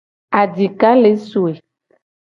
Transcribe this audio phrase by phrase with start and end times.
[0.41, 1.53] Adika le soe.